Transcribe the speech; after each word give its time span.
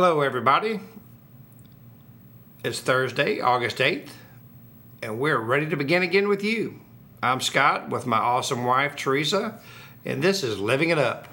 Hello, 0.00 0.20
everybody. 0.20 0.78
It's 2.62 2.78
Thursday, 2.78 3.40
August 3.40 3.78
8th, 3.78 4.10
and 5.02 5.18
we're 5.18 5.40
ready 5.40 5.68
to 5.70 5.76
begin 5.76 6.04
again 6.04 6.28
with 6.28 6.44
you. 6.44 6.78
I'm 7.20 7.40
Scott 7.40 7.88
with 7.88 8.06
my 8.06 8.18
awesome 8.18 8.64
wife, 8.64 8.94
Teresa, 8.94 9.60
and 10.04 10.22
this 10.22 10.44
is 10.44 10.60
Living 10.60 10.90
It 10.90 11.00
Up. 11.00 11.26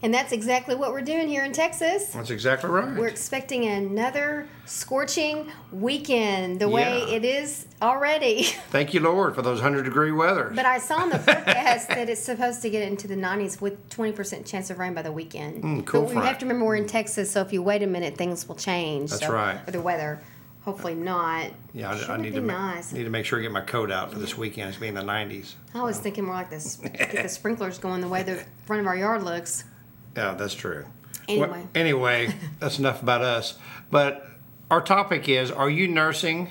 And 0.00 0.14
that's 0.14 0.30
exactly 0.30 0.76
what 0.76 0.92
we're 0.92 1.02
doing 1.02 1.26
here 1.28 1.44
in 1.44 1.52
Texas. 1.52 2.10
That's 2.10 2.30
exactly 2.30 2.70
right. 2.70 2.96
We're 2.96 3.08
expecting 3.08 3.66
another 3.66 4.46
scorching 4.64 5.50
weekend 5.72 6.60
the 6.60 6.68
way 6.68 7.02
it 7.10 7.24
is 7.24 7.66
already. 7.82 8.42
Thank 8.70 8.94
you, 8.94 9.00
Lord, 9.00 9.34
for 9.34 9.42
those 9.42 9.60
100 9.60 9.82
degree 9.82 10.12
weather. 10.12 10.52
But 10.54 10.66
I 10.66 10.78
saw 10.78 11.02
in 11.02 11.08
the 11.10 11.18
forecast 11.18 11.88
that 11.88 12.08
it's 12.08 12.22
supposed 12.22 12.62
to 12.62 12.70
get 12.70 12.86
into 12.86 13.08
the 13.08 13.16
90s 13.16 13.60
with 13.60 13.88
20% 13.90 14.46
chance 14.46 14.70
of 14.70 14.78
rain 14.78 14.94
by 14.94 15.02
the 15.02 15.10
weekend. 15.10 15.64
Mm, 15.64 15.84
cool 15.84 16.02
But 16.02 16.14
we 16.14 16.22
have 16.22 16.38
to 16.38 16.44
remember 16.46 16.66
we're 16.66 16.76
in 16.76 16.86
Texas, 16.86 17.30
so 17.32 17.40
if 17.40 17.52
you 17.52 17.60
wait 17.60 17.82
a 17.82 17.86
minute, 17.88 18.16
things 18.16 18.46
will 18.46 18.54
change. 18.54 19.10
That's 19.10 19.22
so- 19.26 19.32
right. 19.32 19.58
Or 19.66 19.72
the 19.72 19.82
weather. 19.82 20.20
Hopefully 20.62 20.94
not. 20.94 21.50
yeah, 21.72 21.90
I, 21.90 22.14
I 22.14 22.16
need 22.18 22.34
to, 22.34 22.42
ma- 22.42 22.74
need 22.92 23.04
to 23.04 23.08
make 23.10 23.24
sure 23.24 23.38
I 23.38 23.42
get 23.42 23.50
my 23.52 23.62
coat 23.62 23.90
out 23.90 24.12
for 24.12 24.18
this 24.18 24.36
weekend. 24.36 24.68
It's 24.68 24.76
going 24.78 24.94
to 24.94 25.00
be 25.00 25.00
in 25.00 25.06
the 25.06 25.12
90s. 25.12 25.54
I 25.74 25.82
was 25.82 25.98
thinking 25.98 26.24
more 26.24 26.34
like 26.34 26.50
this. 26.50 26.76
Get 26.82 27.22
the 27.22 27.28
sprinklers 27.28 27.78
going 27.78 28.02
the 28.02 28.08
way 28.08 28.22
the 28.22 28.44
front 28.66 28.80
of 28.80 28.86
our 28.86 28.96
yard 28.96 29.22
looks. 29.22 29.64
Yeah, 30.18 30.34
that's 30.34 30.54
true. 30.54 30.84
Anyway. 31.28 31.48
Well, 31.48 31.68
anyway, 31.76 32.34
that's 32.58 32.80
enough 32.80 33.02
about 33.02 33.22
us. 33.22 33.56
But 33.88 34.28
our 34.68 34.80
topic 34.80 35.28
is 35.28 35.52
Are 35.52 35.70
you 35.70 35.86
nursing 35.86 36.50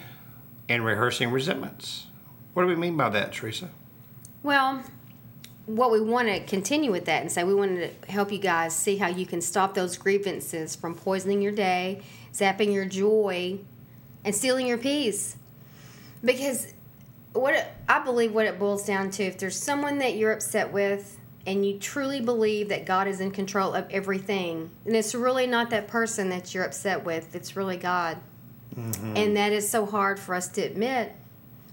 and 0.70 0.86
rehearsing 0.86 1.32
resentments? 1.32 2.08
What 2.54 2.64
do 2.64 2.70
we 2.70 2.78
mean 2.78 2.96
by 2.96 3.10
that, 3.10 3.34
Teresa? 3.34 3.70
Well, 4.42 4.84
what 5.66 5.92
we 5.92 6.00
want 6.00 6.30
to 6.30 6.40
continue 6.40 6.94
with 6.94 7.04
that 7.06 7.22
and 7.22 7.30
say 7.30 7.44
we 7.44 7.54
wanted 7.54 8.02
to 8.02 8.12
help 8.12 8.32
you 8.32 8.40
guys 8.40 8.74
see 8.74 8.96
how 8.96 9.08
you 9.08 9.26
can 9.26 9.42
stop 9.42 9.74
those 9.74 9.98
grievances 9.98 10.74
from 10.74 10.96
poisoning 10.96 11.42
your 11.42 11.52
day, 11.52 12.02
zapping 12.32 12.74
your 12.74 12.86
joy, 12.86 13.60
and 14.24 14.34
stealing 14.34 14.66
your 14.66 14.78
peace. 14.78 15.36
Because 16.24 16.74
what 17.34 17.54
it, 17.54 17.68
I 17.90 18.00
believe 18.00 18.34
what 18.34 18.46
it 18.46 18.58
boils 18.58 18.86
down 18.86 19.12
to, 19.12 19.24
if 19.24 19.38
there's 19.38 19.58
someone 19.58 19.98
that 19.98 20.16
you're 20.16 20.32
upset 20.32 20.72
with 20.72 21.17
and 21.48 21.66
you 21.66 21.80
truly 21.80 22.20
believe 22.20 22.68
that 22.70 22.86
God 22.86 23.08
is 23.08 23.22
in 23.22 23.32
control 23.32 23.74
of 23.74 23.90
everything, 23.90 24.70
and 24.86 24.96
it's 24.96 25.16
really 25.16 25.48
not 25.48 25.70
that 25.70 25.88
person 25.88 26.30
that 26.30 26.54
you're 26.54 26.66
upset 26.66 27.06
with, 27.06 27.34
it's 27.34 27.56
really 27.56 27.78
God. 27.78 28.18
Mm-hmm. 28.76 29.16
And 29.16 29.38
that 29.38 29.54
is 29.54 29.68
so 29.68 29.86
hard 29.86 30.20
for 30.20 30.36
us 30.36 30.50
to 30.50 30.62
admit. 30.62 31.14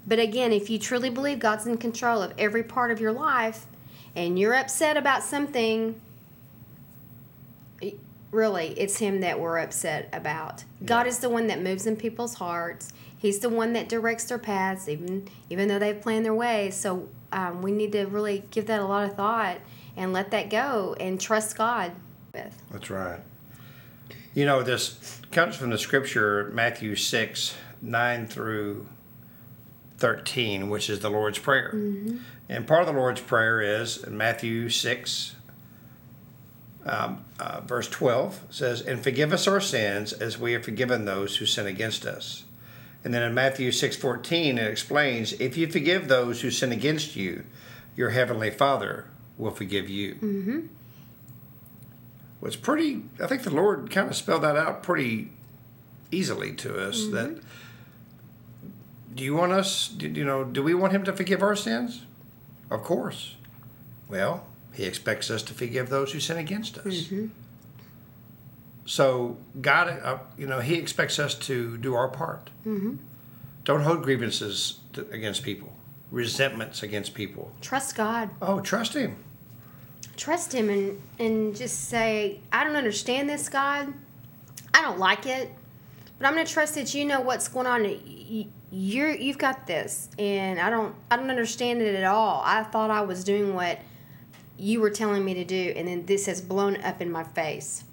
But 0.06 0.20
again, 0.20 0.52
if 0.52 0.70
you 0.70 0.78
truly 0.78 1.10
believe 1.10 1.40
God's 1.40 1.66
in 1.66 1.76
control 1.76 2.22
of 2.22 2.32
every 2.38 2.62
part 2.62 2.92
of 2.92 3.00
your 3.00 3.12
life 3.12 3.66
and 4.14 4.38
you're 4.38 4.54
upset 4.54 4.96
about 4.96 5.24
something, 5.24 6.00
really, 8.34 8.68
it's 8.78 8.98
Him 8.98 9.20
that 9.20 9.40
we're 9.40 9.58
upset 9.58 10.08
about. 10.12 10.64
God 10.84 11.06
is 11.06 11.20
the 11.20 11.30
one 11.30 11.46
that 11.46 11.62
moves 11.62 11.86
in 11.86 11.96
people's 11.96 12.34
hearts. 12.34 12.92
He's 13.16 13.38
the 13.38 13.48
one 13.48 13.72
that 13.72 13.88
directs 13.88 14.24
their 14.24 14.38
paths, 14.38 14.88
even 14.88 15.28
even 15.48 15.68
though 15.68 15.78
they've 15.78 15.98
planned 15.98 16.26
their 16.26 16.34
way. 16.34 16.70
So 16.70 17.08
um, 17.32 17.62
we 17.62 17.72
need 17.72 17.92
to 17.92 18.04
really 18.04 18.44
give 18.50 18.66
that 18.66 18.80
a 18.80 18.84
lot 18.84 19.06
of 19.06 19.16
thought 19.16 19.58
and 19.96 20.12
let 20.12 20.30
that 20.32 20.50
go 20.50 20.94
and 21.00 21.20
trust 21.20 21.56
God 21.56 21.92
with. 22.34 22.62
That's 22.70 22.90
right. 22.90 23.20
You 24.34 24.44
know, 24.44 24.62
this 24.62 25.20
comes 25.30 25.56
from 25.56 25.70
the 25.70 25.78
scripture, 25.78 26.50
Matthew 26.52 26.96
6, 26.96 27.54
9 27.80 28.26
through 28.26 28.88
13, 29.98 30.68
which 30.68 30.90
is 30.90 31.00
the 31.00 31.08
Lord's 31.10 31.38
Prayer. 31.38 31.70
And 32.48 32.66
part 32.66 32.80
of 32.80 32.86
the 32.86 32.92
Lord's 32.92 33.20
Prayer 33.20 33.60
is 33.60 34.02
in 34.02 34.16
Matthew 34.16 34.68
6, 34.68 35.34
um, 36.86 37.24
uh, 37.38 37.60
verse 37.62 37.88
12 37.88 38.40
says, 38.50 38.80
And 38.82 39.02
forgive 39.02 39.32
us 39.32 39.46
our 39.46 39.60
sins 39.60 40.12
as 40.12 40.38
we 40.38 40.52
have 40.52 40.64
forgiven 40.64 41.04
those 41.04 41.36
who 41.36 41.46
sin 41.46 41.66
against 41.66 42.04
us. 42.04 42.44
And 43.02 43.12
then 43.12 43.22
in 43.22 43.34
Matthew 43.34 43.70
6, 43.70 43.96
14, 43.96 44.58
it 44.58 44.66
explains, 44.66 45.32
If 45.34 45.56
you 45.56 45.66
forgive 45.66 46.08
those 46.08 46.40
who 46.40 46.50
sin 46.50 46.72
against 46.72 47.16
you, 47.16 47.44
your 47.96 48.10
heavenly 48.10 48.50
Father 48.50 49.06
will 49.36 49.50
forgive 49.50 49.88
you. 49.88 50.16
Was 52.40 52.56
pretty 52.56 53.04
i 53.22 53.26
think 53.26 53.42
the 53.42 53.48
lord 53.50 53.90
kind 53.90 54.10
of 54.10 54.14
spelled 54.14 54.42
that 54.42 54.54
out 54.54 54.82
pretty 54.82 55.32
easily 56.10 56.52
to 56.52 56.78
us 56.78 57.06
that 57.06 57.40
do 59.14 59.24
you 59.24 59.34
want 59.34 59.52
us 59.52 59.88
do, 59.88 60.08
you 60.08 60.24
know 60.24 60.44
do 60.44 60.62
we 60.62 60.74
want 60.74 60.92
him 60.92 61.04
to 61.04 61.12
forgive 61.14 61.42
our 61.42 61.56
sins? 61.56 62.02
Of 62.70 62.82
course. 62.82 63.36
Well 64.08 64.46
he 64.74 64.84
expects 64.84 65.30
us 65.30 65.42
to 65.44 65.54
forgive 65.54 65.88
those 65.88 66.12
who 66.12 66.20
sin 66.20 66.36
against 66.36 66.78
us. 66.78 67.10
So 68.86 69.38
god 69.60 69.88
uh, 70.02 70.18
you 70.36 70.46
know 70.46 70.60
he 70.60 70.74
expects 70.74 71.18
us 71.18 71.34
to 71.46 71.76
do 71.78 71.94
our 71.94 72.08
part. 72.08 72.50
Don't 72.64 73.80
hold 73.80 74.02
grievances 74.02 74.80
to, 74.92 75.08
against 75.10 75.42
people. 75.42 75.72
Resentments 76.10 76.82
against 76.82 77.14
people. 77.14 77.50
Trust 77.62 77.96
God. 77.96 78.30
oh 78.42 78.60
trust 78.60 78.94
him. 78.94 79.16
Trust 80.16 80.52
him 80.54 80.68
and 80.68 81.00
and 81.18 81.56
just 81.56 81.88
say 81.88 82.40
i 82.52 82.62
don't 82.64 82.76
understand 82.76 83.28
this 83.28 83.48
god. 83.48 83.92
I 84.74 84.82
don't 84.82 84.98
like 84.98 85.26
it 85.26 85.50
but 86.18 86.26
i'm 86.28 86.34
going 86.34 86.46
to 86.46 86.52
trust 86.52 86.74
that 86.76 86.94
you 86.94 87.04
know 87.04 87.20
what's 87.20 87.48
going 87.48 87.66
on. 87.66 87.84
You- 87.84 88.46
you're 88.76 89.10
you've 89.14 89.38
got 89.38 89.68
this 89.68 90.08
and 90.18 90.58
i 90.58 90.68
don't 90.68 90.96
i 91.08 91.16
don't 91.16 91.30
understand 91.30 91.80
it 91.80 91.94
at 91.94 92.02
all. 92.04 92.42
I 92.44 92.64
thought 92.64 92.90
i 92.90 93.02
was 93.02 93.22
doing 93.22 93.54
what 93.54 93.78
you 94.56 94.80
were 94.80 94.90
telling 94.90 95.24
me 95.24 95.34
to 95.34 95.44
do 95.44 95.72
and 95.76 95.88
then 95.88 96.06
this 96.06 96.26
has 96.26 96.40
blown 96.40 96.80
up 96.82 97.00
in 97.00 97.10
my 97.10 97.24
face 97.24 97.84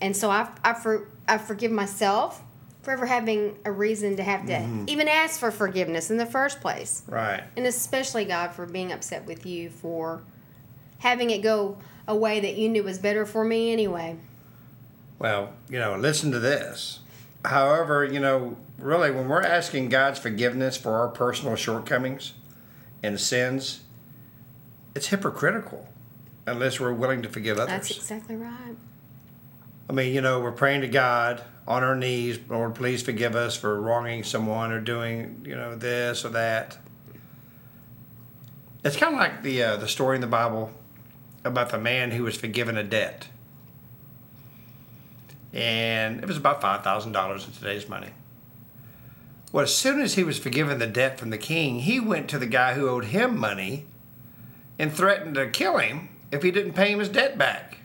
and 0.00 0.16
so 0.16 0.30
i 0.30 0.48
i, 0.64 0.72
for, 0.72 1.08
I 1.28 1.38
forgive 1.38 1.70
myself 1.70 2.42
for 2.82 2.92
ever 2.92 3.04
having 3.04 3.58
a 3.64 3.72
reason 3.72 4.16
to 4.16 4.22
have 4.22 4.46
to 4.46 4.52
mm-hmm. 4.52 4.84
even 4.88 5.06
ask 5.06 5.38
for 5.38 5.50
forgiveness 5.50 6.10
in 6.10 6.16
the 6.16 6.26
first 6.26 6.60
place 6.60 7.02
right 7.08 7.44
and 7.56 7.66
especially 7.66 8.24
God 8.24 8.52
for 8.52 8.64
being 8.64 8.90
upset 8.90 9.26
with 9.26 9.44
you 9.44 9.68
for 9.70 10.22
having 11.00 11.30
it 11.30 11.42
go 11.42 11.76
a 12.06 12.14
way 12.14 12.40
that 12.40 12.56
you 12.56 12.68
knew 12.68 12.82
was 12.82 12.98
better 12.98 13.24
for 13.24 13.44
me 13.44 13.72
anyway. 13.72 14.16
Well, 15.18 15.52
you 15.68 15.78
know, 15.78 15.96
listen 15.96 16.32
to 16.32 16.38
this. 16.38 17.00
However, 17.44 18.04
you 18.04 18.20
know, 18.20 18.56
really, 18.78 19.10
when 19.10 19.28
we're 19.28 19.42
asking 19.42 19.90
God's 19.90 20.18
forgiveness 20.18 20.76
for 20.76 20.94
our 20.94 21.08
personal 21.08 21.56
shortcomings 21.56 22.34
and 23.02 23.18
sins, 23.20 23.80
it's 24.94 25.08
hypocritical 25.08 25.88
unless 26.46 26.80
we're 26.80 26.92
willing 26.92 27.22
to 27.22 27.28
forgive 27.28 27.58
others. 27.58 27.68
That's 27.68 27.90
exactly 27.96 28.36
right. 28.36 28.76
I 29.88 29.92
mean, 29.92 30.14
you 30.14 30.20
know, 30.20 30.40
we're 30.40 30.52
praying 30.52 30.82
to 30.82 30.88
God 30.88 31.42
on 31.66 31.84
our 31.84 31.94
knees, 31.94 32.38
Lord, 32.48 32.74
please 32.74 33.02
forgive 33.02 33.36
us 33.36 33.56
for 33.56 33.80
wronging 33.80 34.24
someone 34.24 34.72
or 34.72 34.80
doing, 34.80 35.44
you 35.46 35.54
know, 35.54 35.76
this 35.76 36.24
or 36.24 36.30
that. 36.30 36.78
It's 38.84 38.96
kind 38.96 39.14
of 39.14 39.20
like 39.20 39.42
the 39.42 39.62
uh, 39.62 39.76
the 39.76 39.86
story 39.86 40.16
in 40.16 40.20
the 40.20 40.26
Bible 40.26 40.72
about 41.44 41.70
the 41.70 41.78
man 41.78 42.10
who 42.10 42.24
was 42.24 42.34
forgiven 42.34 42.76
a 42.76 42.82
debt, 42.82 43.28
and 45.52 46.20
it 46.20 46.26
was 46.26 46.38
about 46.38 46.60
five 46.62 46.82
thousand 46.82 47.12
dollars 47.12 47.46
in 47.46 47.52
today's 47.52 47.88
money. 47.88 48.10
Well, 49.52 49.64
as 49.64 49.74
soon 49.74 50.00
as 50.00 50.14
he 50.14 50.24
was 50.24 50.38
forgiven 50.38 50.78
the 50.78 50.86
debt 50.86 51.18
from 51.18 51.30
the 51.30 51.38
king, 51.38 51.80
he 51.80 52.00
went 52.00 52.28
to 52.30 52.38
the 52.38 52.46
guy 52.46 52.74
who 52.74 52.88
owed 52.88 53.06
him 53.06 53.38
money 53.38 53.86
and 54.80 54.90
threatened 54.90 55.34
to 55.34 55.46
kill 55.46 55.76
him 55.76 56.08
if 56.32 56.42
he 56.42 56.50
didn't 56.50 56.72
pay 56.72 56.90
him 56.90 56.98
his 57.00 57.10
debt 57.10 57.36
back. 57.36 57.76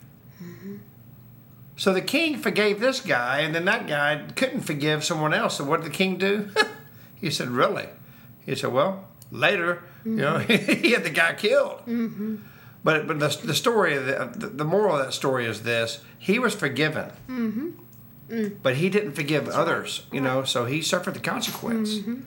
So 1.77 1.92
the 1.92 2.01
king 2.01 2.38
forgave 2.38 2.80
this 2.80 3.01
guy, 3.01 3.39
and 3.39 3.53
then 3.53 3.65
that 3.65 3.86
guy 3.86 4.24
couldn't 4.38 4.62
forgive 4.62 5.03
someone 5.03 5.33
else. 5.33 5.57
So 5.57 5.65
what 5.65 5.81
did 5.81 5.92
the 5.92 5.95
king 5.95 6.18
do? 6.18 6.50
he 7.15 7.30
said, 7.30 7.50
"Really?" 7.50 7.89
He 8.45 8.56
said, 8.56 8.71
"Well, 8.71 9.03
later, 9.30 9.83
you 10.06 10.15
know, 10.15 10.38
he 10.39 10.92
had 10.92 11.03
the 11.03 11.09
guy 11.09 11.33
killed." 11.33 11.81
But 12.81 13.07
but 13.07 13.19
the, 13.19 13.39
the 13.44 13.53
story, 13.53 13.97
of 13.97 14.06
the, 14.06 14.31
the 14.39 14.47
the 14.47 14.63
moral 14.63 14.95
of 14.95 15.06
that 15.06 15.13
story 15.13 15.45
is 15.45 15.63
this: 15.63 16.00
he 16.18 16.39
was 16.39 16.56
forgiven, 16.56 17.12
but 18.63 18.77
he 18.77 18.89
didn't 18.89 19.12
forgive 19.12 19.50
others. 19.50 20.06
You 20.13 20.21
know, 20.21 20.45
so 20.45 20.63
he 20.63 20.81
suffered 20.81 21.15
the 21.15 21.19
consequence. 21.19 21.95
Mm-hmm. 21.95 22.21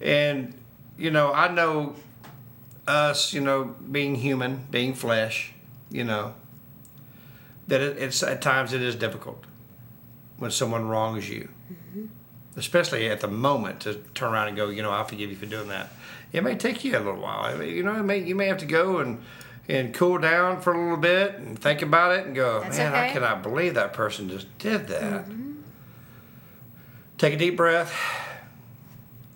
And 0.00 0.54
you 0.96 1.10
know, 1.10 1.32
I 1.32 1.52
know 1.52 1.96
us, 2.86 3.32
you 3.32 3.40
know, 3.40 3.74
being 3.90 4.16
human, 4.16 4.66
being 4.70 4.94
flesh, 4.94 5.52
you 5.90 6.04
know, 6.04 6.34
that 7.68 7.80
it, 7.80 7.98
it's 7.98 8.22
at 8.22 8.42
times 8.42 8.72
it 8.72 8.82
is 8.82 8.94
difficult 8.94 9.44
when 10.38 10.50
someone 10.50 10.88
wrongs 10.88 11.28
you, 11.28 11.48
mm-hmm. 11.72 12.06
especially 12.56 13.08
at 13.08 13.20
the 13.20 13.28
moment 13.28 13.80
to 13.80 13.94
turn 14.14 14.32
around 14.32 14.48
and 14.48 14.56
go, 14.56 14.68
you 14.68 14.82
know, 14.82 14.92
I 14.92 15.04
forgive 15.04 15.30
you 15.30 15.36
for 15.36 15.46
doing 15.46 15.68
that. 15.68 15.90
It 16.32 16.42
may 16.42 16.56
take 16.56 16.84
you 16.84 16.96
a 16.96 16.98
little 16.98 17.20
while. 17.20 17.40
I 17.40 17.54
mean, 17.54 17.74
you 17.74 17.82
know, 17.82 18.02
may, 18.02 18.18
you 18.18 18.34
may 18.34 18.46
have 18.46 18.58
to 18.58 18.66
go 18.66 18.98
and 18.98 19.22
and 19.66 19.94
cool 19.94 20.18
down 20.18 20.60
for 20.60 20.74
a 20.74 20.78
little 20.82 20.98
bit 20.98 21.36
and 21.36 21.58
think 21.58 21.80
about 21.80 22.12
it 22.12 22.26
and 22.26 22.34
go, 22.34 22.60
That's 22.60 22.76
man, 22.76 22.94
I 22.94 23.10
cannot 23.10 23.42
believe 23.42 23.74
that 23.74 23.94
person 23.94 24.28
just 24.28 24.58
did 24.58 24.88
that. 24.88 25.24
Mm-hmm. 25.24 25.52
Take 27.16 27.34
a 27.34 27.36
deep 27.38 27.56
breath, 27.56 27.94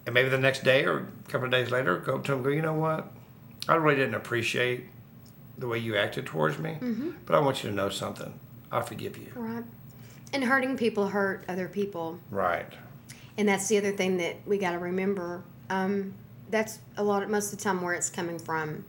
and 0.04 0.12
maybe 0.12 0.28
the 0.28 0.36
next 0.36 0.64
day 0.64 0.84
or 0.84 0.98
a 0.98 1.30
couple 1.30 1.46
of 1.46 1.50
days 1.50 1.70
later, 1.70 1.96
go 1.98 2.16
up 2.16 2.24
to 2.24 2.32
them 2.32 2.38
and 2.40 2.44
go, 2.44 2.50
you 2.50 2.60
know 2.60 2.74
what? 2.74 3.10
I 3.68 3.74
really 3.74 3.96
didn't 3.96 4.14
appreciate 4.14 4.84
the 5.58 5.66
way 5.66 5.78
you 5.78 5.96
acted 5.96 6.26
towards 6.26 6.58
me, 6.58 6.78
but 7.26 7.36
I 7.36 7.40
want 7.40 7.62
you 7.62 7.70
to 7.70 7.76
know 7.76 7.88
something. 7.88 8.38
I 8.70 8.80
forgive 8.80 9.18
you. 9.18 9.32
Right. 9.34 9.64
And 10.32 10.44
hurting 10.44 10.76
people 10.76 11.08
hurt 11.08 11.44
other 11.48 11.68
people. 11.68 12.18
Right. 12.30 12.72
And 13.36 13.48
that's 13.48 13.68
the 13.68 13.78
other 13.78 13.92
thing 13.92 14.18
that 14.18 14.36
we 14.46 14.58
got 14.58 14.72
to 14.72 14.78
remember. 14.78 15.42
Um, 15.70 16.14
that's 16.50 16.78
a 16.96 17.02
lot 17.02 17.22
of 17.22 17.28
most 17.28 17.52
of 17.52 17.58
the 17.58 17.64
time 17.64 17.82
where 17.82 17.94
it's 17.94 18.10
coming 18.10 18.38
from. 18.38 18.84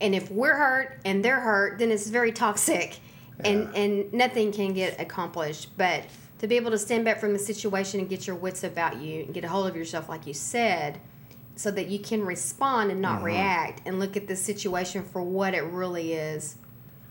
And 0.00 0.14
if 0.14 0.30
we're 0.30 0.56
hurt 0.56 0.98
and 1.04 1.24
they're 1.24 1.40
hurt, 1.40 1.78
then 1.78 1.90
it's 1.90 2.08
very 2.08 2.32
toxic, 2.32 2.98
and 3.40 3.74
and 3.74 4.12
nothing 4.12 4.52
can 4.52 4.72
get 4.72 5.00
accomplished. 5.00 5.70
But 5.76 6.04
to 6.38 6.46
be 6.46 6.56
able 6.56 6.70
to 6.72 6.78
stand 6.78 7.04
back 7.04 7.20
from 7.20 7.32
the 7.32 7.38
situation 7.38 8.00
and 8.00 8.08
get 8.08 8.26
your 8.26 8.36
wits 8.36 8.64
about 8.64 9.00
you 9.00 9.22
and 9.22 9.32
get 9.32 9.44
a 9.44 9.48
hold 9.48 9.66
of 9.68 9.76
yourself, 9.76 10.08
like 10.08 10.26
you 10.26 10.34
said, 10.34 11.00
so 11.56 11.70
that 11.70 11.86
you 11.88 11.98
can 11.98 12.24
respond 12.24 12.90
and 12.90 13.00
not 13.00 13.22
react 13.22 13.80
and 13.86 13.98
look 14.00 14.16
at 14.16 14.26
the 14.26 14.36
situation 14.36 15.04
for 15.04 15.22
what 15.22 15.54
it 15.54 15.62
really 15.64 16.12
is, 16.14 16.56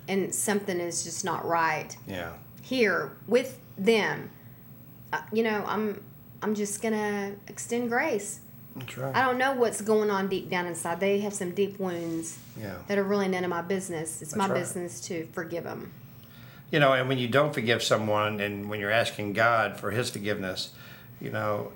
and 0.08 0.34
something 0.36 0.80
is 0.80 1.04
just 1.04 1.24
not 1.24 1.46
right 1.46 1.96
Yeah. 2.08 2.34
here 2.62 3.14
with 3.28 3.60
them 3.78 4.30
uh, 5.14 5.22
you 5.32 5.42
know 5.44 5.64
i'm 5.66 6.04
i'm 6.42 6.54
just 6.56 6.82
gonna 6.82 7.34
extend 7.48 7.90
grace 7.90 8.40
That's 8.76 8.98
right. 8.98 9.16
i 9.16 9.26
don't 9.26 9.38
know 9.38 9.54
what's 9.54 9.82
going 9.82 10.10
on 10.12 10.28
deep 10.28 10.50
down 10.50 10.66
inside 10.68 11.00
they 11.00 11.20
have 11.22 11.34
some 11.34 11.52
deep 11.56 11.80
wounds 11.80 12.38
Yeah. 12.60 12.76
that 12.88 12.98
are 12.98 13.04
really 13.04 13.28
none 13.30 13.44
of 13.44 13.50
my 13.50 13.62
business 13.62 14.22
it's 14.22 14.36
my 14.36 14.48
right. 14.48 14.54
business 14.60 15.00
to 15.08 15.26
forgive 15.34 15.64
them 15.64 15.92
You 16.72 16.80
know, 16.80 16.94
and 16.94 17.08
when 17.08 17.18
you 17.18 17.28
don't 17.28 17.54
forgive 17.54 17.82
someone 17.84 18.40
and 18.42 18.68
when 18.70 18.80
you're 18.80 18.92
asking 18.92 19.34
God 19.34 19.78
for 19.80 19.92
his 19.92 20.10
forgiveness, 20.10 20.72
you 21.22 21.30
know, 21.30 21.72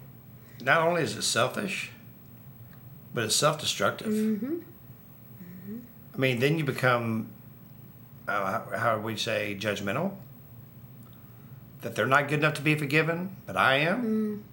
not 0.62 0.82
only 0.88 1.04
is 1.04 1.16
it 1.16 1.22
selfish, 1.22 1.92
but 3.18 3.24
it's 3.24 3.36
self 3.36 3.60
destructive. 3.60 4.14
Mm-hmm. 4.14 4.58
I 6.14 6.18
mean, 6.20 6.40
then 6.40 6.60
you 6.60 6.64
become, 6.64 7.30
uh, 8.28 8.52
how, 8.52 8.78
how 8.78 8.96
would 8.96 9.04
we 9.04 9.18
say, 9.18 9.58
judgmental? 9.60 10.12
That 11.82 11.96
they're 11.96 12.06
not 12.06 12.28
good 12.28 12.38
enough 12.38 12.54
to 12.54 12.62
be 12.62 12.76
forgiven, 12.76 13.36
but 13.48 13.58
I 13.58 13.78
am. 13.78 14.46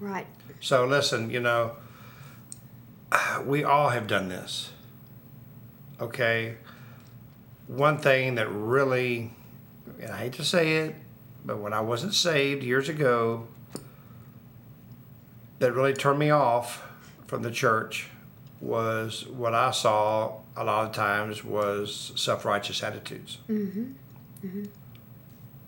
right 0.00 0.26
So 0.60 0.84
listen, 0.84 1.30
you 1.30 1.40
know, 1.40 1.76
we 3.46 3.64
all 3.64 3.88
have 3.88 4.06
done 4.06 4.28
this. 4.28 4.68
Okay. 5.98 6.56
One 7.68 7.96
thing 7.96 8.34
that 8.34 8.50
really, 8.50 9.30
and 9.98 10.12
I 10.12 10.18
hate 10.18 10.34
to 10.34 10.44
say 10.44 10.76
it, 10.76 10.94
but 11.42 11.56
when 11.56 11.72
I 11.72 11.80
wasn't 11.80 12.12
saved 12.12 12.62
years 12.62 12.90
ago, 12.90 13.48
that 15.58 15.72
really 15.72 15.94
turned 15.94 16.18
me 16.18 16.30
off 16.30 16.82
from 17.26 17.42
the 17.42 17.50
church 17.50 18.08
was 18.60 19.26
what 19.26 19.54
I 19.54 19.70
saw 19.70 20.40
a 20.56 20.64
lot 20.64 20.86
of 20.86 20.92
times 20.92 21.44
was 21.44 22.12
self-righteous 22.16 22.82
attitudes. 22.82 23.38
Mm-hmm. 23.48 24.64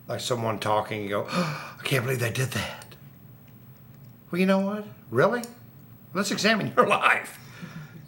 Like 0.06 0.20
someone 0.20 0.58
talking, 0.58 1.02
you 1.02 1.08
go, 1.10 1.26
I 1.30 1.80
can't 1.84 2.04
believe 2.04 2.20
they 2.20 2.32
did 2.32 2.50
that. 2.52 2.94
Well, 4.30 4.40
you 4.40 4.46
know 4.46 4.60
what? 4.60 4.86
Really? 5.10 5.42
Let's 6.14 6.30
examine 6.30 6.72
your 6.76 6.86
life. 6.86 7.38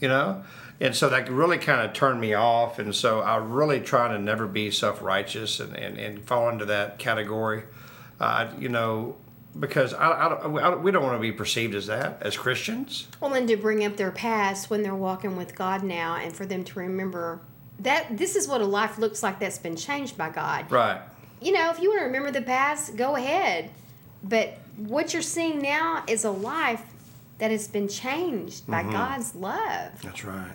You 0.00 0.08
know? 0.08 0.44
And 0.80 0.96
so 0.96 1.10
that 1.10 1.28
really 1.28 1.58
kind 1.58 1.82
of 1.82 1.92
turned 1.92 2.20
me 2.20 2.32
off. 2.32 2.78
And 2.78 2.94
so 2.94 3.20
I 3.20 3.36
really 3.36 3.80
try 3.80 4.08
to 4.08 4.18
never 4.18 4.46
be 4.46 4.70
self 4.70 5.02
righteous 5.02 5.60
and, 5.60 5.76
and, 5.76 5.98
and 5.98 6.24
fall 6.24 6.48
into 6.48 6.64
that 6.66 6.98
category. 6.98 7.64
Uh, 8.18 8.50
you 8.58 8.70
know, 8.70 9.16
because 9.58 9.92
I, 9.94 10.26
I, 10.26 10.28
don't- 10.28 10.58
I, 10.58 10.74
we 10.76 10.90
don't 10.90 11.02
want 11.02 11.16
to 11.16 11.20
be 11.20 11.32
perceived 11.32 11.74
as 11.74 11.86
that 11.88 12.18
as 12.22 12.36
Christians. 12.36 13.08
well 13.20 13.34
and 13.34 13.48
to 13.48 13.56
bring 13.56 13.84
up 13.84 13.96
their 13.96 14.12
past 14.12 14.70
when 14.70 14.82
they're 14.82 14.94
walking 14.94 15.36
with 15.36 15.54
god 15.56 15.82
now 15.82 16.14
and 16.16 16.32
for 16.34 16.46
them 16.46 16.62
to 16.64 16.78
remember 16.78 17.40
that 17.80 18.16
this 18.16 18.36
is 18.36 18.46
what 18.46 18.60
a 18.60 18.64
life 18.64 18.98
looks 18.98 19.22
like 19.22 19.40
that's 19.40 19.58
been 19.58 19.74
changed 19.76 20.16
by 20.16 20.28
god 20.30 20.70
Right. 20.70 21.00
you 21.40 21.52
know, 21.52 21.70
if 21.70 21.80
you 21.80 21.88
want 21.88 22.00
to 22.02 22.04
remember 22.06 22.30
the 22.30 22.42
past, 22.42 22.96
go 22.96 23.16
ahead. 23.16 23.70
But 24.22 24.58
what 24.76 25.14
you're 25.14 25.22
seeing 25.22 25.60
now 25.62 26.04
is 26.06 26.24
a 26.24 26.30
life 26.30 26.82
that 27.38 27.50
has 27.50 27.66
been 27.66 27.88
changed 27.88 28.66
by 28.66 28.82
God's 28.82 29.34
love. 29.34 30.02
That's 30.02 30.22
right. 30.24 30.52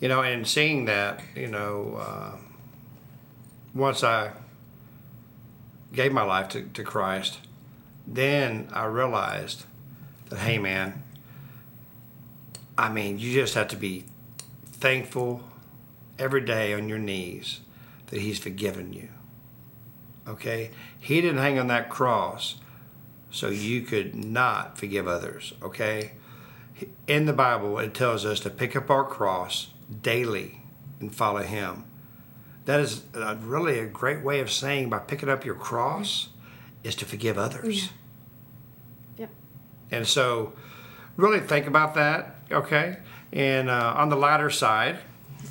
You 0.00 0.08
know, 0.08 0.20
and 0.22 0.44
seeing 0.44 0.86
that, 0.86 1.20
you 1.36 1.46
know, 1.46 2.00
uh, 2.04 2.36
once 3.72 4.02
I 4.02 4.32
gave 5.92 6.12
my 6.12 6.22
life 6.22 6.48
to, 6.50 6.62
to 6.62 6.84
Christ, 6.84 7.38
then 8.06 8.68
I 8.72 8.84
realized 8.86 9.64
that, 10.28 10.40
hey, 10.40 10.58
man, 10.58 11.02
I 12.76 12.88
mean, 12.90 13.18
you 13.18 13.32
just 13.32 13.54
have 13.54 13.68
to 13.68 13.76
be 13.76 14.04
thankful 14.64 15.42
every 16.18 16.40
day 16.40 16.74
on 16.74 16.88
your 16.88 16.98
knees 16.98 17.60
that 18.06 18.20
He's 18.20 18.38
forgiven 18.38 18.92
you. 18.92 19.08
Okay? 20.26 20.70
He 20.98 21.20
didn't 21.20 21.38
hang 21.38 21.58
on 21.58 21.68
that 21.68 21.90
cross 21.90 22.56
so 23.30 23.48
you 23.48 23.82
could 23.82 24.14
not 24.14 24.78
forgive 24.78 25.06
others. 25.06 25.52
Okay? 25.62 26.12
in 27.06 27.26
the 27.26 27.32
Bible, 27.32 27.78
it 27.78 27.94
tells 27.94 28.24
us 28.24 28.40
to 28.40 28.50
pick 28.50 28.74
up 28.76 28.90
our 28.90 29.04
cross 29.04 29.68
daily 30.02 30.60
and 31.00 31.14
follow 31.14 31.42
Him. 31.42 31.84
That 32.64 32.80
is 32.80 33.02
a, 33.14 33.36
really 33.36 33.78
a 33.80 33.86
great 33.86 34.22
way 34.22 34.40
of 34.40 34.50
saying 34.50 34.88
by 34.90 34.98
picking 34.98 35.28
up 35.28 35.44
your 35.44 35.54
cross 35.56 36.28
is 36.84 36.94
to 36.96 37.04
forgive 37.04 37.36
others. 37.38 37.90
Yep. 39.18 39.30
And 39.90 40.06
so, 40.06 40.52
really 41.16 41.40
think 41.40 41.66
about 41.66 41.94
that, 41.94 42.36
okay? 42.50 42.98
And 43.32 43.68
uh, 43.68 43.94
on 43.96 44.08
the 44.10 44.16
lighter 44.16 44.50
side, 44.50 44.98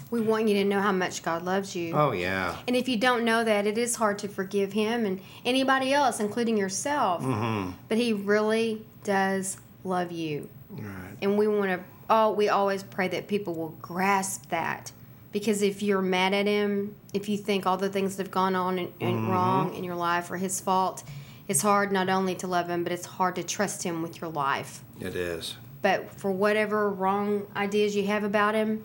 We 0.10 0.22
want 0.22 0.48
you 0.48 0.56
to 0.56 0.63
know 0.65 0.80
how 0.82 0.91
much 0.91 1.24
God 1.24 1.44
loves 1.44 1.75
you. 1.75 1.94
oh 1.94 2.12
yeah, 2.12 2.56
And 2.68 2.75
if 2.75 2.88
you 2.88 2.98
don't 2.98 3.24
know 3.25 3.44
that, 3.44 3.65
it 3.68 3.77
is 3.77 3.96
hard 3.96 4.20
to 4.20 4.27
forgive 4.27 4.74
Him 4.74 5.06
and 5.06 5.20
anybody 5.46 5.94
else, 5.94 6.20
including 6.20 6.58
yourself. 6.58 7.24
Mm-hmm. 7.24 7.72
But 7.89 7.98
He 7.98 8.13
really 8.13 8.86
does 9.03 9.58
love 9.84 10.12
you. 10.12 10.48
right, 10.70 11.15
And 11.22 11.38
we 11.38 11.48
want 11.48 11.72
to, 11.72 11.80
oh, 12.10 12.32
we 12.32 12.50
always 12.50 12.84
pray 12.84 13.08
that 13.10 13.27
people 13.27 13.53
will 13.53 13.75
grasp 13.82 14.50
that. 14.50 14.91
Because 15.32 15.62
if 15.62 15.82
you're 15.82 16.02
mad 16.02 16.34
at 16.34 16.46
him, 16.46 16.96
if 17.14 17.30
you 17.30 17.38
think 17.38 17.66
all 17.66 17.78
the 17.78 17.90
things 17.90 18.18
that 18.18 18.24
have 18.28 18.32
gone 18.32 18.56
on 18.56 18.78
and, 18.80 18.92
and 19.00 19.16
Mm-hmm. 19.20 19.32
wrong 19.32 19.74
in 19.76 19.84
your 19.84 19.96
life 19.96 20.30
are 20.32 20.38
his 20.38 20.60
fault, 20.60 21.04
it's 21.48 21.62
hard 21.62 21.92
not 21.92 22.10
only 22.10 22.36
to 22.36 22.48
love 22.48 22.68
him, 22.70 22.84
but 22.84 22.92
it's 22.92 23.06
hard 23.06 23.36
to 23.36 23.44
trust 23.44 23.84
him 23.84 24.02
with 24.02 24.20
your 24.22 24.30
life. 24.30 24.84
it 25.00 25.16
is. 25.16 25.56
But 25.82 26.12
for 26.20 26.32
whatever 26.32 26.90
wrong 26.90 27.48
ideas 27.56 27.96
you 27.96 28.06
have 28.08 28.24
about 28.24 28.54
him, 28.56 28.84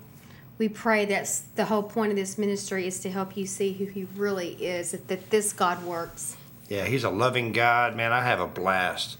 we 0.58 0.68
pray 0.68 1.04
that's 1.04 1.40
the 1.56 1.66
whole 1.66 1.82
point 1.82 2.10
of 2.10 2.16
this 2.16 2.38
ministry 2.38 2.86
is 2.86 3.00
to 3.00 3.10
help 3.10 3.36
you 3.36 3.44
see 3.46 3.72
who 3.74 3.84
he 3.84 4.04
really 4.16 4.52
is, 4.64 4.92
that, 4.92 5.06
that 5.08 5.28
this 5.30 5.52
God 5.52 5.84
works. 5.84 6.36
Yeah, 6.70 6.86
He's 6.86 7.04
a 7.04 7.10
loving 7.10 7.52
God, 7.52 7.94
man. 7.94 8.12
I 8.12 8.22
have 8.22 8.40
a 8.40 8.46
blast. 8.46 9.18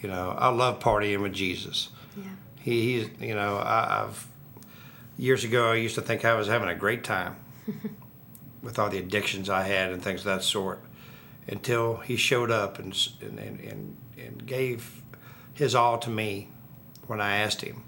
You 0.00 0.08
know, 0.08 0.34
I 0.38 0.48
love 0.48 0.80
partying 0.80 1.20
with 1.20 1.32
Jesus. 1.34 1.90
Yeah. 2.16 2.24
He, 2.60 2.98
he's, 3.00 3.10
you 3.20 3.34
know, 3.34 3.56
I, 3.58 4.04
I've 4.04 4.26
years 5.16 5.44
ago 5.44 5.70
I 5.70 5.76
used 5.76 5.94
to 5.96 6.02
think 6.02 6.24
I 6.24 6.34
was 6.34 6.48
having 6.48 6.68
a 6.68 6.74
great 6.74 7.04
time 7.04 7.36
with 8.62 8.78
all 8.78 8.90
the 8.90 8.98
addictions 8.98 9.48
I 9.48 9.62
had 9.62 9.92
and 9.92 10.02
things 10.02 10.20
of 10.20 10.26
that 10.26 10.42
sort, 10.42 10.82
until 11.46 11.96
he 11.98 12.16
showed 12.16 12.50
up 12.50 12.78
and 12.78 12.96
and 13.20 13.38
and, 13.38 13.60
and, 13.60 13.96
and 14.18 14.46
gave 14.46 15.02
his 15.54 15.74
all 15.74 15.98
to 15.98 16.10
me 16.10 16.48
when 17.06 17.20
I 17.20 17.36
asked 17.36 17.60
him. 17.60 17.84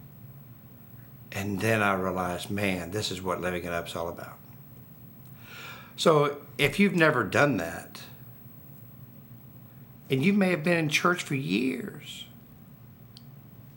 And 1.32 1.60
then 1.60 1.82
I 1.82 1.94
realized, 1.94 2.50
man, 2.50 2.92
this 2.92 3.10
is 3.10 3.20
what 3.20 3.40
living 3.40 3.64
it 3.64 3.72
up's 3.72 3.96
all 3.96 4.08
about. 4.08 4.38
So 5.96 6.38
if 6.58 6.78
you've 6.78 6.94
never 6.94 7.24
done 7.24 7.56
that, 7.56 8.02
and 10.10 10.24
you 10.24 10.32
may 10.32 10.50
have 10.50 10.62
been 10.62 10.76
in 10.76 10.88
church 10.88 11.22
for 11.22 11.34
years, 11.34 12.26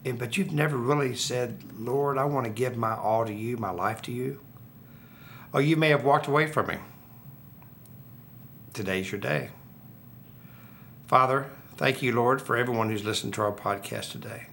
and 0.07 0.17
but 0.17 0.37
you've 0.37 0.53
never 0.53 0.77
really 0.77 1.15
said, 1.15 1.63
Lord, 1.77 2.17
I 2.17 2.23
want 2.23 2.45
to 2.45 2.51
give 2.51 2.77
my 2.77 2.95
all 2.95 3.25
to 3.25 3.33
you, 3.33 3.57
my 3.57 3.71
life 3.71 4.01
to 4.03 4.11
you. 4.11 4.39
Or 5.51 5.61
you 5.61 5.75
may 5.75 5.89
have 5.89 6.05
walked 6.05 6.27
away 6.27 6.47
from 6.47 6.69
him. 6.69 6.81
Today's 8.73 9.11
your 9.11 9.19
day. 9.19 9.49
Father, 11.07 11.49
thank 11.75 12.01
you, 12.01 12.13
Lord, 12.13 12.41
for 12.41 12.55
everyone 12.55 12.89
who's 12.89 13.03
listened 13.03 13.33
to 13.33 13.41
our 13.41 13.51
podcast 13.51 14.11
today. 14.11 14.47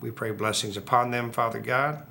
We 0.00 0.10
pray 0.10 0.30
blessings 0.30 0.76
upon 0.76 1.10
them, 1.10 1.32
Father 1.32 1.60
God. 1.60 2.06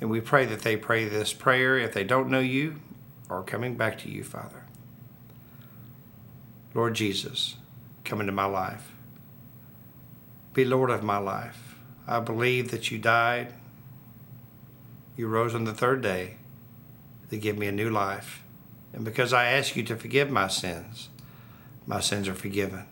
And 0.00 0.08
we 0.08 0.20
pray 0.20 0.46
that 0.46 0.60
they 0.60 0.76
pray 0.76 1.04
this 1.04 1.34
prayer 1.34 1.76
if 1.76 1.92
they 1.92 2.04
don't 2.04 2.30
know 2.30 2.40
you 2.40 2.76
are 3.28 3.42
coming 3.42 3.76
back 3.76 3.98
to 3.98 4.10
you, 4.10 4.24
Father. 4.24 4.64
Lord 6.72 6.94
Jesus, 6.94 7.56
come 8.04 8.20
into 8.20 8.32
my 8.32 8.46
life. 8.46 8.94
Be 10.52 10.64
Lord 10.64 10.90
of 10.90 11.02
my 11.02 11.18
life. 11.18 11.76
I 12.06 12.20
believe 12.20 12.70
that 12.70 12.90
you 12.90 12.98
died. 12.98 13.54
You 15.16 15.28
rose 15.28 15.54
on 15.54 15.64
the 15.64 15.74
third 15.74 16.02
day 16.02 16.36
to 17.30 17.36
give 17.36 17.56
me 17.56 17.66
a 17.66 17.72
new 17.72 17.90
life. 17.90 18.42
And 18.92 19.04
because 19.04 19.32
I 19.32 19.46
ask 19.46 19.76
you 19.76 19.82
to 19.84 19.96
forgive 19.96 20.30
my 20.30 20.48
sins, 20.48 21.08
my 21.86 22.00
sins 22.00 22.26
are 22.26 22.34
forgiven. 22.34 22.86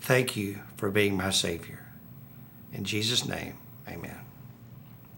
Thank 0.00 0.36
you 0.36 0.60
for 0.76 0.90
being 0.90 1.16
my 1.16 1.30
Savior. 1.30 1.86
In 2.72 2.84
Jesus' 2.84 3.26
name, 3.26 3.54
amen. 3.88 4.18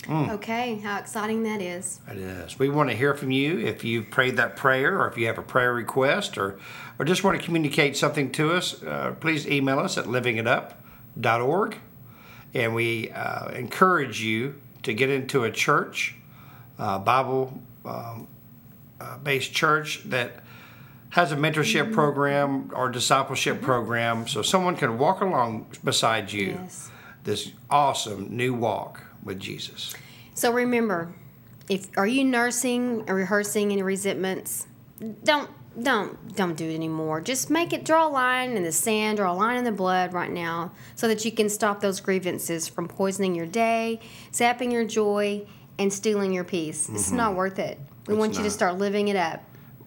Okay, 0.09 0.77
how 0.79 0.99
exciting 0.99 1.45
that 1.45 1.63
is. 1.63 2.01
It 2.11 2.19
is. 2.19 2.59
We 2.59 2.69
want 2.69 2.91
to 2.91 2.97
hear 2.97 3.15
from 3.15 3.31
you 3.31 3.59
if 3.61 3.85
you've 3.85 4.11
prayed 4.11 4.37
that 4.37 4.57
prayer 4.57 5.01
or 5.01 5.09
if 5.09 5.17
you 5.17 5.27
have 5.29 5.39
a 5.39 5.43
prayer 5.43 5.73
request 5.73 6.37
or, 6.37 6.59
or 6.99 7.05
just 7.05 7.23
want 7.23 7.39
to 7.39 7.45
communicate 7.45 7.97
something 7.97 8.33
to 8.33 8.53
us. 8.53 8.83
Uh, 8.83 9.15
please 9.21 9.47
email 9.47 9.79
us 9.79 9.97
at 9.97 10.07
livingitup.org. 11.19 11.79
And 12.55 12.75
we 12.75 13.11
uh, 13.11 13.49
encourage 13.51 14.21
you 14.23 14.61
to 14.83 14.93
get 14.93 15.09
into 15.09 15.45
a 15.45 15.51
church, 15.51 16.15
uh, 16.79 16.99
Bible 16.99 17.63
um, 17.85 18.29
uh, 19.01 19.17
based 19.19 19.53
church 19.53 20.03
that 20.07 20.43
has 21.11 21.33
a 21.33 21.37
mentorship 21.37 21.93
program 21.93 22.71
or 22.75 22.89
discipleship 22.91 23.61
program 23.61 24.27
so 24.27 24.43
someone 24.43 24.77
can 24.77 24.99
walk 24.99 25.21
along 25.21 25.67
beside 25.85 26.33
you 26.33 26.59
Yes. 26.63 26.91
this 27.25 27.53
awesome 27.71 28.35
new 28.35 28.55
walk 28.55 29.03
with 29.23 29.39
Jesus. 29.39 29.95
So 30.35 30.53
remember, 30.53 31.13
if 31.69 31.87
are 31.97 32.07
you 32.07 32.25
nursing 32.25 33.05
or 33.09 33.15
rehearsing 33.15 33.73
any 33.73 33.83
resentments, 33.83 34.67
don't 35.25 35.51
don't 35.81 36.37
don't 36.37 36.57
do 36.57 36.69
it 36.69 36.75
anymore. 36.75 37.21
Just 37.21 37.51
make 37.51 37.73
it 37.73 37.85
draw 37.85 38.07
a 38.07 38.11
line 38.11 38.57
in 38.57 38.63
the 38.63 38.73
sand, 38.73 39.19
draw 39.19 39.33
a 39.33 39.35
line 39.35 39.57
in 39.57 39.65
the 39.65 39.73
blood 39.73 40.13
right 40.13 40.31
now, 40.31 40.73
so 40.95 41.09
that 41.09 41.25
you 41.25 41.33
can 41.33 41.49
stop 41.49 41.81
those 41.81 42.01
grievances 42.01 42.69
from 42.69 42.89
poisoning 42.89 43.35
your 43.35 43.47
day, 43.47 44.01
sapping 44.31 44.71
your 44.71 44.85
joy, 44.85 45.47
and 45.79 45.93
stealing 45.93 46.33
your 46.33 46.45
peace. 46.45 46.89
It's 46.89 47.09
mm-hmm. 47.09 47.17
not 47.17 47.35
worth 47.35 47.59
it. 47.59 47.79
We 48.07 48.15
It's 48.15 48.19
want 48.19 48.37
you 48.37 48.43
to 48.43 48.51
start 48.51 48.79
living 48.79 49.09
it 49.09 49.17
up. 49.17 49.43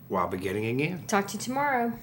While 0.08 0.28
beginning 0.28 0.66
again. 0.66 1.04
Talk 1.08 1.28
to 1.28 1.38
you 1.38 1.44
tomorrow. 1.44 1.94